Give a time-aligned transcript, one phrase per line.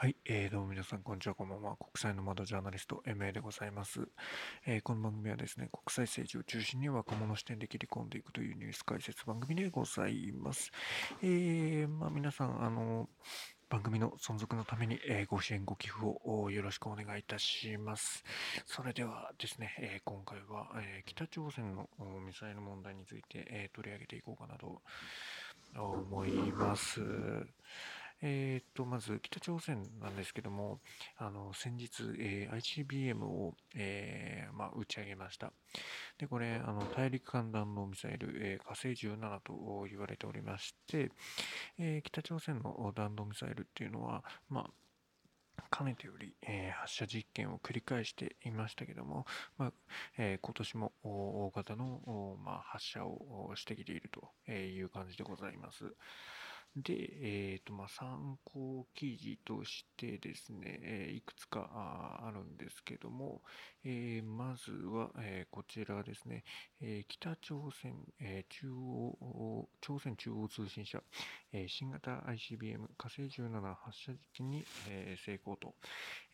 [0.00, 1.76] はい、えー、どうも皆さん、こんにちは、こんばんは。
[1.76, 4.08] 国際の窓ジャーナリスト、MA でございます、
[4.66, 10.70] えー、この番組はですね、国際政治を中心に若者視点で切り込んでいくというニュース解説番組でございます。
[11.22, 13.10] えー、まあ皆さん、あの、
[13.68, 18.24] 番組の存続のために、えー、ご支援、ご寄付をよろしくお願いいたします。
[18.64, 21.90] それではですね、えー、今回は、えー、北朝鮮の
[22.26, 24.80] ミサイル問題について、え取り上げていこうかなと
[25.76, 27.02] 思います。
[28.22, 30.80] え、っと、まず北朝鮮なんですけども、
[31.16, 35.52] あの、先日、えー、ICBM を、えー、まあ、打ち上げました。
[36.18, 41.10] で、これ、あの、大陸間弾道ミサイル、えー、火星17と言われておりまして、
[41.78, 44.70] え、北朝鮮の弾道ミサイルっていうのは、まあ、
[45.70, 49.72] かねてより、えー、発射実験を繰り返していましたけども、まあ
[50.18, 55.84] えー、今年も大型の、まあ、発射をしてきているという感じでございます。
[56.76, 61.68] で、えっ、ー、と、まあ、参考記事としてですね、えいくつか
[62.24, 63.42] あるんですけども、
[63.84, 66.44] えー、まずは、えー、こちらですね、
[66.80, 71.02] え北朝鮮、え中央、朝鮮中央通信社、
[71.52, 75.74] え新型 ICBM 火星17発射実に、え成功と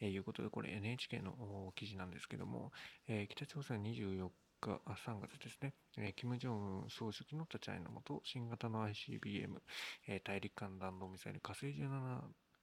[0.05, 2.73] いうことで、これ NHK の記事なんですけども、
[3.09, 4.33] え北朝鮮24日、
[4.75, 9.63] 3月ですね、えー、金正恩総書記の立ち会いのもと、新型の ICBM、
[10.09, 12.21] えー、大陸間弾道ミサイル火星17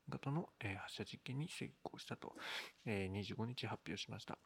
[0.10, 2.34] 型の、えー、発射実験に成功したと、
[2.86, 4.38] えー、25日発表しました。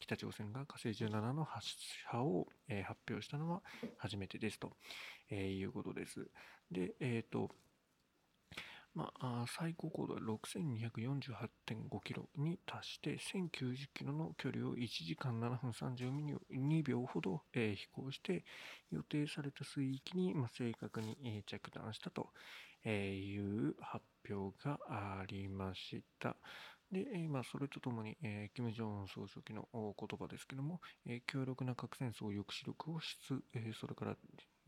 [0.00, 1.68] 北朝鮮が火星17の発
[2.10, 3.62] 射を、えー、発表したのは
[3.98, 4.72] 初めてですと、
[5.30, 6.26] えー、いうことです。
[6.70, 7.50] で、えっ、ー、と、
[8.94, 18.44] まあ、最高高度は6248.5キロに達して1090キロの距離を1時間7分32秒ほど、えー、飛行して
[18.90, 22.28] 予定された水域に、まあ、正確に、えー、着弾したと
[22.84, 26.36] いう発表がありました。
[26.90, 34.16] で、えー、まあ、それとともに、えー、金正恩総書記の言葉ですけども、えー、強力な核戦争抑止力を質、えー、それから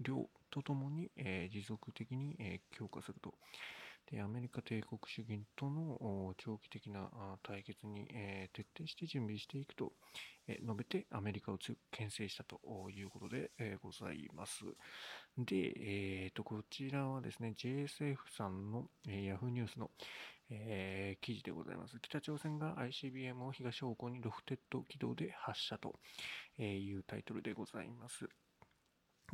[0.00, 3.34] 量とともに、えー、持続的に、えー、強化すると。
[4.10, 7.08] でアメリカ帝国主義との長期的な
[7.42, 9.92] 対決に、え、徹底して準備していくと、
[10.46, 12.60] え、述べてアメリカを強く牽制したと
[12.90, 14.64] いうことで、え、ございます。
[15.38, 15.72] で、
[16.26, 19.90] えーと、こちらはですね、JSF さんの、えー、Yahoo ニュースの、
[20.50, 21.98] えー、記事でございます。
[22.00, 25.98] 北朝鮮が ICBM を東方向にロフテッド軌道で発射と
[26.58, 28.28] いうタイトルでございます。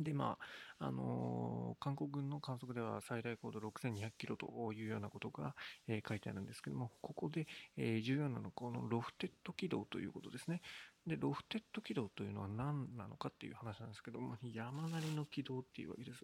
[0.03, 0.37] で、ま
[0.79, 5.55] あ、あのー、韓国軍の観測では最大高度6200キロというようなことが、
[5.87, 7.47] えー、書いてあるんですけども、ここで、
[7.77, 10.61] えー、重要なのはこのロフテッド軌道ということですね。
[11.05, 16.23] で、ロフテッド軌道というのは何なのかっていう話なんですけども、山なりの軌道っていうわけです。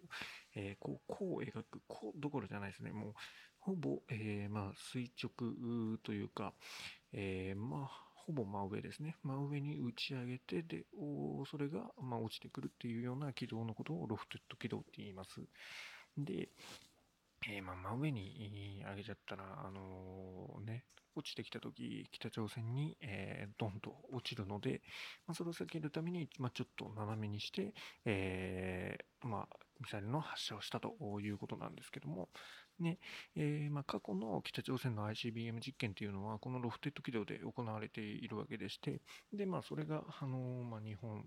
[0.54, 2.92] えこう、こう描く、こうどころじゃないですね。
[2.92, 3.14] もう、
[3.58, 6.54] ほぼ、えまあ、垂直というか、
[7.12, 9.16] えまあ、ほぼ真上ですね。
[9.22, 10.84] 真上に打ち上げて、で、
[11.50, 15.40] それが、ま落ちてくるっていうような軌道のことをロフテッド軌道って言います。
[16.18, 16.50] で、
[17.48, 20.84] えー、まあ、真上に上げちゃったら、あのー、ね、
[21.14, 24.82] 落ちてきたとき、北朝鮮に、えー、ドンと落ちるので、
[25.26, 27.72] まあ、それを避けるために、まあ、ちょっと斜めにして、
[28.04, 32.28] えまあ、ミサイルの発射をしたということなんですけども、
[32.80, 32.98] ね
[33.36, 39.00] えー、まあ、過去の北朝鮮の ICBM 実験というのは、このロフテッド軌道で行われているわけでして、
[39.32, 41.24] でまあ、それが、あのまあ、日本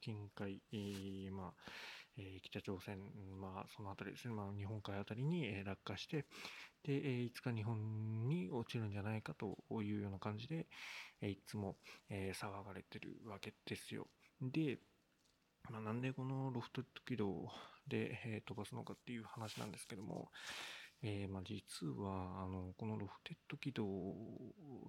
[0.00, 1.70] 近海、えー、まあ
[2.18, 2.98] えー、北朝鮮、
[3.40, 6.26] まあ、その辺りですね、まあ、日本海辺りに、落下して、
[6.82, 10.66] で、えいつか日本に落ちるんじゃないかというような感じで、
[11.22, 11.76] いつも、
[12.10, 14.08] え騒がれてるわけですよ。
[14.42, 14.78] で、
[15.70, 17.50] まあ、なんでこのロフト軌道
[17.86, 20.30] で、飛ばすのかっていう話なんですけども、
[21.02, 23.84] えー、まあ、実はあのこのロフテッド軌道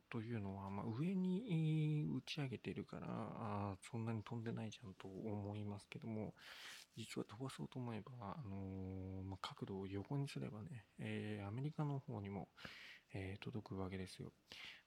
[0.10, 6.34] というのは、まあ、上に打ち上げているからあそんなに飛んでないじゃんと思いますけども
[6.98, 12.50] 実は飛ばそうと思えば、あのー、まあ、角度を横にすればね、えー、アメリカの方にも、
[13.12, 14.32] え届くわけですよ。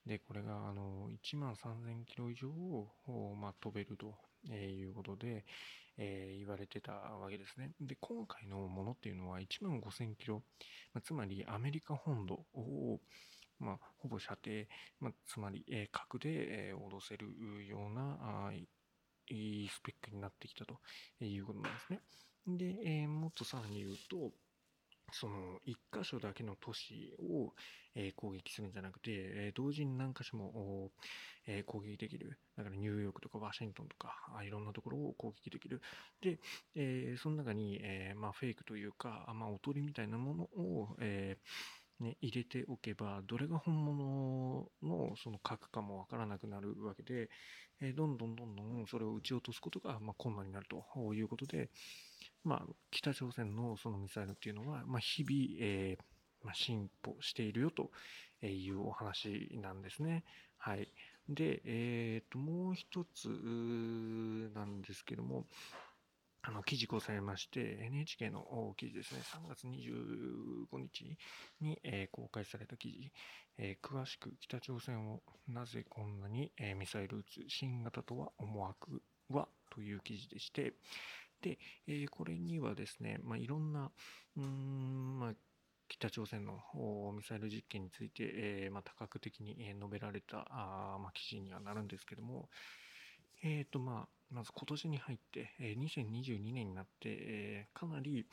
[0.06, 4.14] でこれが、あの1万3000キロ以上を、ま飛べると
[4.50, 5.44] えいうことで、
[5.98, 7.72] えー、言われてたわけですね。
[7.80, 10.42] で、今回のものっていうのは1万5000キロ、
[10.94, 13.00] まあ、つまりアメリカ本土を、
[13.58, 14.66] まあ、ほぼ射程、
[15.00, 17.26] まあ、つまり、えー、核で、えー、脅せる
[17.66, 18.66] ようなあい
[19.28, 20.78] いスペックになってきたと
[21.20, 22.00] いうことなんですね。
[22.46, 24.32] で、えー、もっとさらに言うと、
[25.12, 27.54] その一箇所だけの都市を、
[28.16, 30.90] 攻撃するんじゃなくて、同時に何箇所も、
[31.66, 32.38] 攻撃できる。
[32.56, 34.14] だからニューヨークとかワシントンとか、
[34.44, 35.82] いろんなところを攻撃できる。
[36.22, 36.38] で、
[37.18, 40.96] その中に、フェイクというか、まあ、おとりみたいなものを、
[42.00, 47.28] 入れておけば、どれが本物のその核かもわからなくなるわけで、
[47.94, 51.70] どんどんどんどんそれを撃ち落とすことが、困難になるということで、
[52.44, 56.04] まあ、北朝鮮のそのミサイルっていうのは、まあ、日々、えー
[56.44, 57.90] まあ、進歩しているよと
[58.46, 60.24] いうお話なんですね。
[60.58, 60.88] はい。
[61.28, 63.28] で、えっ、と、もう一つ
[64.54, 65.46] なんですけども、
[66.44, 71.16] あの記事ございまして、NHK の記事ですね、3月25日
[71.60, 71.78] に、
[72.10, 73.12] 公開された記
[73.56, 80.74] 事、詳しく北朝鮮をなぜこんなに、ミサイル撃つ新型とは思惑はという記事でして、
[81.42, 83.90] で、えこれにはですね、まあ、いろんな、
[84.36, 85.32] うん、まあ、
[85.88, 86.54] 北朝鮮の
[87.14, 92.48] ミサイル実験について、えまあ、多角的に述べられたあ、まあ、記事にはなるんですけども、
[93.42, 98.26] えっ、と、まあ、まず今年に入って、え2022年になって、かなり、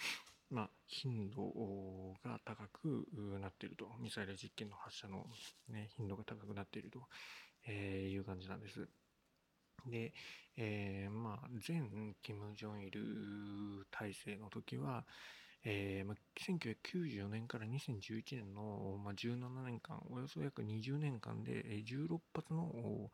[0.52, 3.08] まあ、頻度が高く
[3.40, 5.26] なっていると、ミサイル実験の発射の、
[5.68, 7.08] ね、頻度が高くなっていると、
[7.70, 8.88] いう感じなんです。
[9.88, 10.14] で、
[10.62, 11.82] えー、まあ、前
[12.22, 15.06] キム・ジョンイル体制の時は、
[15.64, 23.10] えーまあ、1994年から2011年の、まあ、17年間、およそ約20年間で16発の、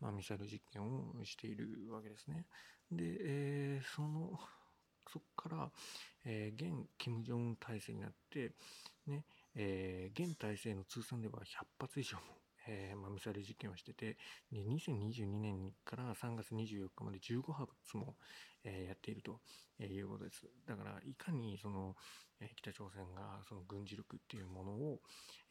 [0.00, 2.46] まあ、ミサイル実験をしているわけですね。
[2.92, 4.38] で、えー、その
[5.10, 5.70] そこから、
[6.24, 8.52] えー、現金正恩体制になって、
[9.08, 9.24] ね
[9.56, 12.22] えー、現体制の通算では100発以上も、
[12.68, 14.16] えーまあ、ミサイル実験をしてて
[14.52, 18.16] で2022年から3月24日まで15発も、
[18.64, 19.40] えー、やっていると
[19.80, 20.42] いうことです。
[20.66, 21.94] だからいかにその、
[22.40, 25.00] えー、北朝鮮がその軍事力っていうものを、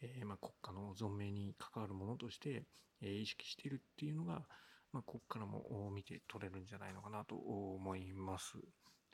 [0.02, 2.64] えまあ、国家の存命に関わるものとして、
[3.00, 4.46] え、意識しているっていうのが、
[4.92, 8.58] まあ、ここからも見て取れるんじゃないのかなと思います。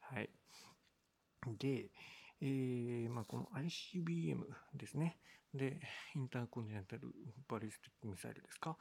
[0.01, 0.31] はい。
[1.59, 1.91] で、
[2.45, 4.45] えーまあ、この ICBM
[4.75, 5.21] ですね。
[5.55, 5.79] で、
[6.17, 7.03] インターコンチネンタル
[7.47, 8.77] バリスティックミサイルですか？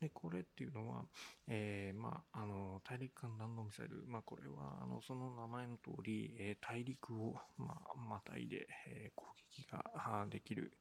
[0.00, 1.04] で、これっていうのは、
[1.46, 4.04] えー、まあ、あの、大陸間弾道ミサイル。
[4.08, 10.72] まあ、これは、あの、その名前の通り、えー、大陸を、まあ、またいで、えー、攻撃ができる、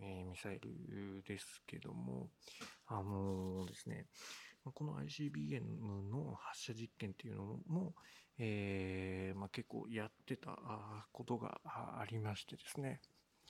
[0.00, 2.30] えー、ミサイルですけども、
[2.86, 4.06] あのー、ですね、
[4.72, 5.62] この ICBM
[6.10, 7.94] の発射実験っていうのも、
[8.38, 10.56] えーまあ、結構やってた
[11.12, 13.00] ことがありましてですね、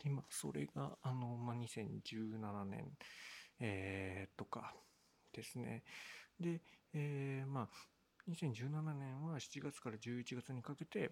[0.05, 2.85] 今それがあの、まあ、2017年、
[3.61, 4.75] えー、とか
[5.33, 5.83] ですね。
[6.41, 6.63] で、
[6.95, 7.69] えー、まあ、
[8.31, 11.11] 2017年は7月から11月にかけて、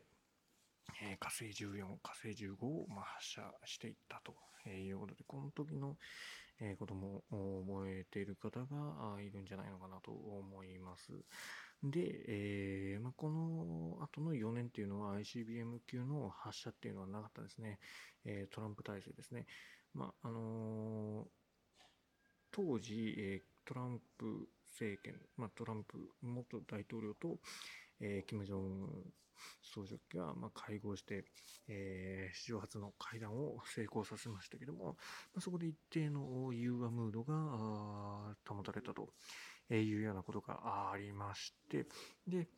[1.03, 4.35] えー、火星14、火星15を、まあ、発射していったと
[4.71, 5.97] いうことで、この時の、
[6.61, 11.13] えー、ことも覚えている方がいるんじゃないのかなと思います。
[11.83, 17.79] で、えーまあ、この後の4年っていうのは ICBM 級の発射っていうのはなかったですね。
[18.25, 19.47] え、トランプ体制ですね。
[19.93, 21.27] まあ、あのー、
[22.51, 27.39] 当時、え、トランプ政権、まあ、トランプ元大統領と、
[28.01, 28.89] えー、金正恩
[29.63, 31.25] 総書記が、ま、会合して、
[31.69, 34.97] えー、史上初の会談を成功させましたけども、
[35.35, 39.13] ま、そこで一定の融和ムードが保たれたと
[39.71, 41.87] いうようなことがありまして、
[42.27, 42.49] で、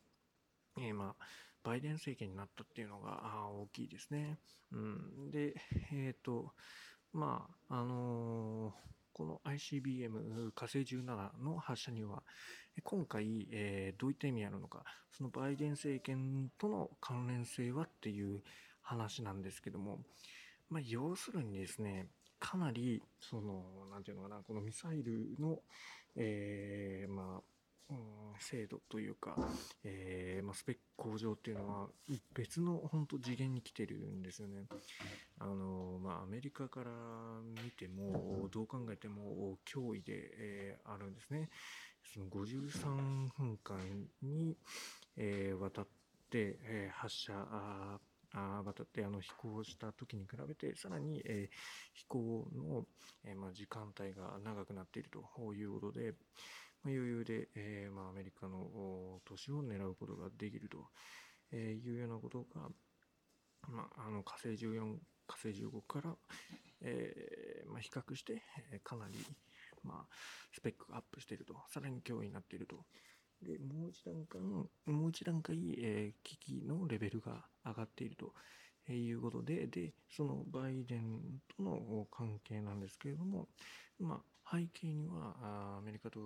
[0.77, 1.25] えー、まあ、
[1.63, 4.39] バイデン政権になったっていうのが大きいですね。
[4.71, 5.55] うん、で、
[5.91, 6.53] えっ、ー、と、
[7.11, 12.23] まあ、あのーこの ICBM 火星17の発射には、
[12.83, 18.39] 今回、えー、どういった意味あるのか、そのバイデン政権との関連性はっていう
[18.81, 19.99] 話なんですけども、
[20.69, 22.07] まあ、要するにですね、
[22.39, 25.59] かなり、その、なんていうのかな、このミサイルの、
[26.15, 27.97] えー、まあ、うん、
[28.39, 29.35] 精度というか、
[29.83, 30.08] えー
[30.49, 31.87] ま、スペック向上っていうのは
[32.33, 34.65] 別の本当次元に来てるんですよね。
[35.39, 36.91] あのまあ、アメリカから
[37.63, 41.49] 見てもどう考えても脅威で、えー、あるんですね。
[42.13, 43.77] その53分間
[44.21, 44.57] に、
[45.15, 45.87] えー、渡っ
[46.29, 47.33] て、えー、発射
[48.33, 51.55] あ渡ってあの飛行した時に比べてさらに、えー、
[51.93, 52.85] 飛行の、
[53.25, 56.13] えーまあ、時間帯が長くなっているということで、
[56.83, 60.87] まあ、余裕で、えーまあ、アメリカの都市を狙うことができると
[61.51, 62.69] えいうようなことが、
[63.67, 64.95] まあ、あの火星14
[65.27, 66.15] 火星15から、
[66.81, 69.15] えーまあ、比較して、えかなり、
[69.83, 70.15] まあ、
[70.51, 72.85] スペックがアップしているとさらに脅威になっていると。
[73.41, 74.67] でもう一段階、も
[75.05, 78.33] う一段階、えー、機のレベルが上がっていると
[78.91, 81.21] いうことで、で、そのバイデン
[81.55, 83.47] との関係なんですけれども、
[83.97, 85.35] まあ、背景には
[85.77, 86.19] アメリカと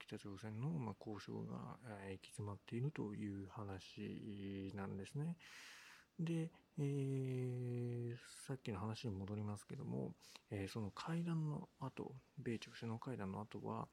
[0.00, 1.78] 北朝鮮の交渉が
[2.10, 5.36] 行き詰まっているという話なんですね。
[6.18, 10.14] で、えー、さっきの話に戻りますけども、
[10.50, 13.86] えー、その会談の後、米朝首脳会談の後は、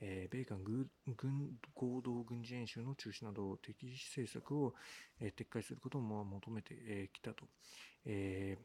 [0.00, 0.88] えー、米韓軍
[1.74, 4.74] 合同軍事演習の中止など敵視政策を、
[5.20, 7.44] え撤回することも求めてきたと、
[8.06, 8.56] え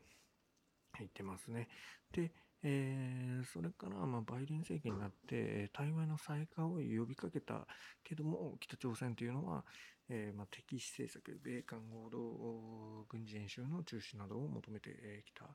[1.00, 1.67] 言ってますね。
[2.12, 2.32] で、
[2.63, 7.67] えー、それから、まあ、バイデン政権になって、対話の再開を呼びかけた
[8.03, 9.65] けども、北朝鮮というのは、
[10.10, 15.46] えー、まあ、敵視政策、米韓合同軍事演習の中止などを求めてきた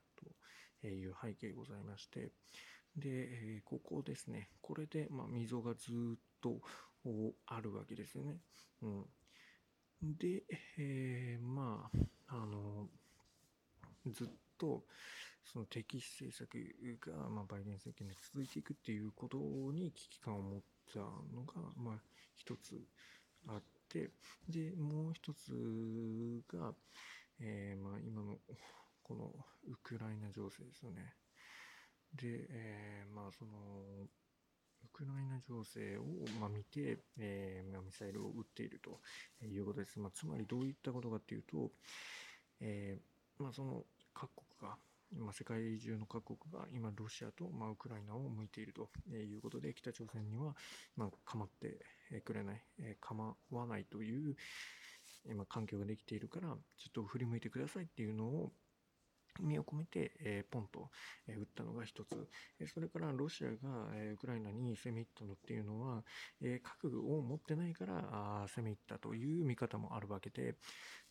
[0.80, 2.30] という背景ございまして、
[2.96, 6.60] で、ここですね、これで、まあ、溝がずっと
[7.46, 8.38] あるわけですよね。
[8.82, 10.44] うん、で、
[10.76, 11.90] えー、ま
[12.28, 12.88] あ、あの、
[14.06, 14.84] ずっと、
[15.50, 19.38] その敵視政策が、まあ、バイデン政権で続いていくっていうこと
[19.72, 20.60] に危機感を持っ
[20.92, 21.94] たのが、まあ、
[22.36, 22.78] 一つ
[23.46, 24.10] あって、
[24.48, 26.74] で、もう一つが、
[27.40, 28.36] えー、まあ、今の
[29.02, 29.32] この
[29.66, 31.14] ウクライナ情勢ですよね。
[32.14, 33.50] で、えー、まあ、その、
[34.84, 36.02] ウクライナ情勢を、
[36.38, 39.00] まあ、見て、えーまあ、ミサイルを撃っていると
[39.46, 39.98] いうことです。
[39.98, 41.70] まあ、つまりどういったことかっていうと、
[42.60, 44.76] えーまあ、その各国が
[45.16, 50.54] 今世界中の各国が今ロシアと、まあ、ウクライナを向いているということで北朝鮮には、
[50.96, 52.62] まあ、構ってくれない、
[53.00, 54.36] 構わないという
[55.30, 56.56] 今環境ができているからちょっ
[56.92, 58.52] と振り向いてくださいっていうのを
[59.40, 60.90] 意味を込めて、えー、ポンと、
[61.28, 62.28] えー、撃ったのが一つ。
[62.60, 63.54] えそれからロシアが、
[63.94, 66.04] えー、ウクライナに攻め入ったのっていうのは、
[66.40, 68.02] え覚悟を持ってないから
[68.42, 70.56] あ攻め入ったという見方もあるわけで、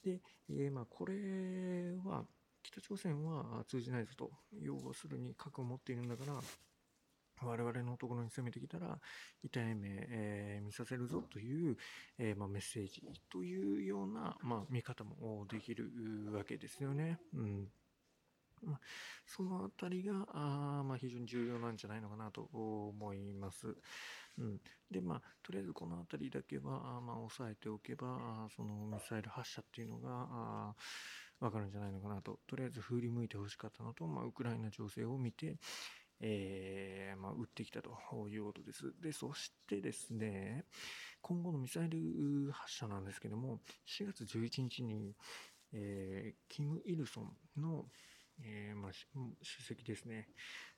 [0.03, 2.25] で、えまあ、これは、
[2.67, 4.29] 北朝鮮は通じないぞと。
[4.61, 6.33] 要するに核を持っているんだから、
[7.41, 8.99] 我々のところに攻めてきたら
[9.43, 11.77] 痛い目、えー、見させるぞという、
[12.17, 15.89] えー、まあ、メッセージというような、まあ、見方もできる
[16.33, 17.19] わけですよね。
[17.33, 17.67] うん
[18.63, 18.79] まあ、
[19.25, 23.67] そのあたりがあ、まあ、非常に重要なんじゃないのかなと思います。
[24.39, 24.59] うん、
[24.91, 30.75] で、まあ、とりあえずこのあたりだけは、まあ、押さえておけば、そのミサイル発射っていうのが、あ
[31.39, 32.39] わかるんじゃないのかなと。
[32.47, 35.57] とりあえず振り向いてほしかったのと、まあ、ウクライナ情勢を見て、
[36.19, 37.91] えー、まあ、撃ってきたと
[38.27, 38.93] いうことです。
[39.01, 40.65] で、そしてですね、
[41.21, 45.15] 今後のミサイル発射なんですけども、4月11日に、
[45.73, 47.85] えー、キム・イルソンの、
[48.43, 48.91] えー、まあ、
[49.43, 50.27] 主席ですね、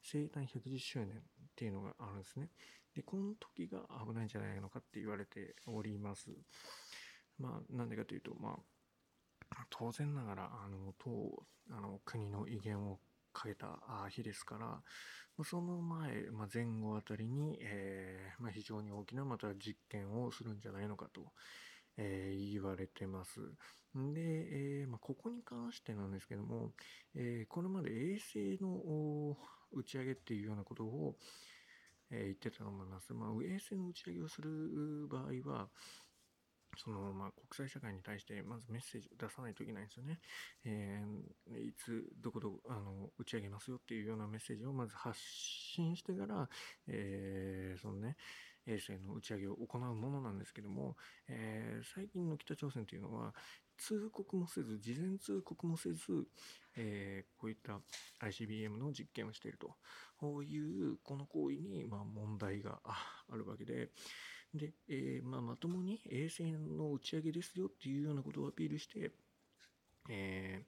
[0.01, 1.11] 生誕110周年っ
[1.55, 2.49] ていうのがあるんですね。
[2.95, 6.31] で、この時が危ないんじゃないのかって言われております。
[7.37, 8.78] まあ、なんでかというと、まあ、
[9.69, 12.99] 当然ながら、あの、当、あの、国の威厳を
[13.33, 13.79] かけた
[14.09, 14.81] 日ですから、
[15.43, 21.31] その前、まあ、前後あたりに、えー、まあ、非常に大きなまた実験をするんじゃないのかと、
[21.97, 23.39] えー、言われてます。
[23.95, 26.71] で、えー、まあ、ここに関してなんですけども、
[27.15, 29.37] えこれまで衛星の
[29.71, 31.15] 打ち上げっていうようなことを、
[32.11, 33.13] え言ってたと思います。
[33.13, 35.69] まあ、衛星の打ち上げをする場合は、
[36.77, 40.19] その、まあ、国際社会に対してまずメッセージを出さないといけないんですよね。
[40.65, 46.49] えー、いつ、どこどこ、あの、打ち上げますよっていうようなメッセージをまず発信してから、
[46.87, 48.17] えー、そのね、
[48.67, 50.95] 衛星の打ち上げを行うものなんですけども、
[51.27, 53.33] えー、最近の北朝鮮というのは、
[53.77, 56.27] 通告もせず、事前通告もせず、
[56.75, 57.79] えー、こういった
[58.25, 59.75] ICBM の実験をしていると
[60.19, 63.89] こういう、この行為に、まあ、問題があるわけで、
[64.53, 69.11] で、えー、まあ、まともに衛星の打ち上げですよっていうようなことをアピールして、
[70.09, 70.63] え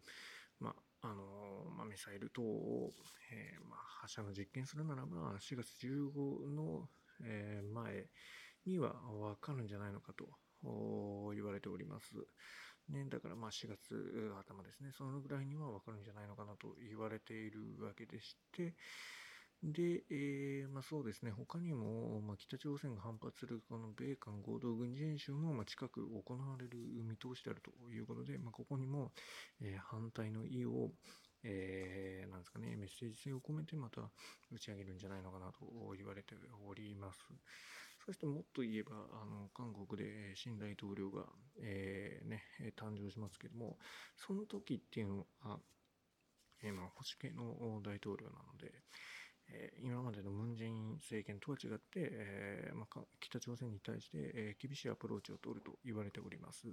[0.62, 2.92] ー、まあ、あのまあ、ミサイル等を、
[3.32, 6.88] え、まあ、発射の実験するならば、4月15の、
[7.24, 8.06] え、前
[8.66, 10.26] にはわかるんじゃないのかと
[11.34, 12.14] 言われております。
[12.90, 18.76] ね、だからまあ4月頭ですね、そのぐらいにはわかるんじゃないのかなと言われているわけでして、
[19.63, 29.12] で、えー、まあそうですね、他にも、まあ、北朝鮮が反発するこの米韓合同軍事演習も、まあ、近く行われる見通しであるということで、まあ、ここにも、
[29.62, 30.89] えー、反対の意を、
[31.44, 34.01] えー、なんですかね、メッセージ性を込めてまた
[34.51, 35.60] 打ち上げるんじゃないのかなと
[35.96, 36.34] 言われて
[36.68, 37.20] おります。
[38.03, 41.25] そしてもっと言えば、あの、韓国で新大統領が、
[41.62, 42.41] えー、ね、
[42.75, 43.77] 誕生しますけども、
[44.18, 45.60] その時っていうのは、
[46.63, 48.72] えー、まあ、保守系の大統領なので、
[49.53, 56.67] え今までのムン・ジェイン政権とは違って、えまあ、北朝鮮に対して、え厳しいアプローチを取ると言われております。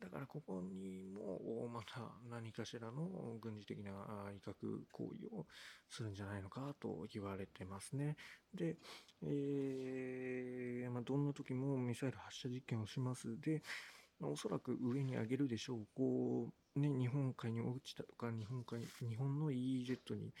[0.00, 3.92] だからここにもまた何かしらの軍事的な
[4.30, 5.46] 威嚇行為を
[5.88, 8.16] するんじゃないのかと言われてますね。
[8.54, 8.76] で、
[9.22, 13.40] えー、まあ、どんな時もミサイル発射実験をします。
[13.40, 13.62] で、
[14.20, 15.86] まあ、おそらく上に上げるでしょう。
[15.94, 20.34] こう、ね、日本海に落ちたとか、日本海、日本の EEZ に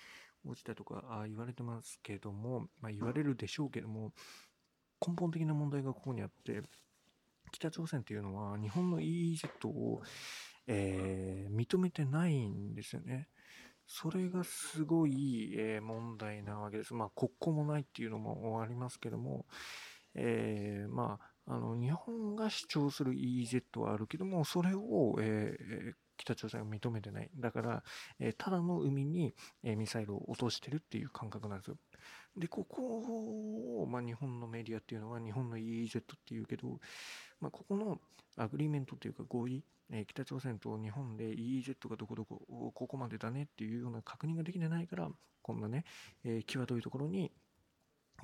[0.46, 4.12] 落ちたとかあ言われてますけども、まあ、言われるでしょうけども、
[5.06, 6.62] 根本的な問題がここにあって、
[7.52, 10.02] 北朝鮮っていうのは日本の EEZ を、
[10.66, 13.28] えー、認めてないんですよね。
[13.86, 16.92] それがすごい、えー、問題なわけです。
[16.92, 19.46] まあ、国交もないっていうのもありますけども、
[20.14, 27.30] えー、まあ、あの、日本が主張する EEZ はあるけども、それを、えー、北朝鮮は認めてない。
[27.36, 27.84] だから、
[28.18, 31.76] え、ただの海に、え、ミサイルを落としてるっていう感覚なんですよ。
[32.36, 36.80] で、ここを、まあ、日本のメディアっていうのは日本の EEZ っていうけど、
[37.40, 38.00] まあ、ここの
[38.36, 42.42] アグリーメントっていうか合意、え、北朝鮮と日本で EEZ がどこどこ、
[42.74, 45.10] ここまでだねっていうような確認ができてないから、
[45.42, 45.84] こんなね、
[46.24, 47.32] えー、際どいところに、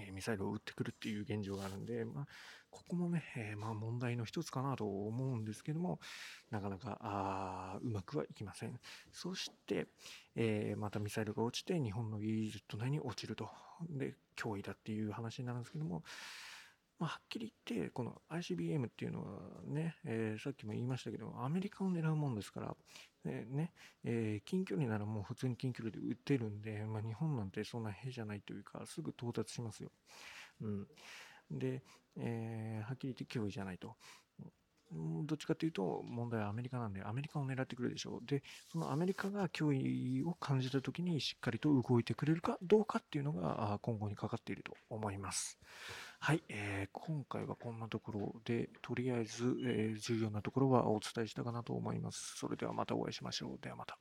[0.00, 2.26] えミサイルを撃ってくるっていう現状があるんで、まあ、
[2.70, 6.00] ここもね、えー、まあ問題の一つかなと思うんですけども、
[6.50, 8.80] なかなかあうまくはいきません。
[9.12, 9.88] そして、
[10.34, 13.50] えー、またミサイルが落ちて日本の EZ 内に落ちると。
[13.90, 16.02] で、脅威だっていう話になるんですけども、
[16.99, 22.76] まあ、はっきり言って、この ICBM っていうのはね、えー、さっきも言いましたけど、アメリカを狙うもんですから、
[23.25, 23.73] えー、ね、
[24.05, 29.91] えー、近距離ならもう普通に近距離で撃てるんで、まあ、日本なんてそんな兵じゃないというか、すぐ到達しますよ。
[30.61, 30.87] うん。
[31.50, 31.83] で、
[32.17, 33.97] えー、はっきり言って脅威じゃないと。
[35.25, 38.26] どっちかというと問題はアメリカなんでアメリカを狙ってくるでしょう。
[38.26, 45.59] で、そのアメリカが脅威を感じた時にしっかりと動いてくれるかどうかっていうのが今後にかかっていると思います。
[46.25, 52.37] はい、えー、今回はこんなところでとりあえず、えー、重要なところはお伝えしたかなと思います。
[52.37, 53.59] それではまたお会いしましょう。
[53.61, 53.99] ではまた。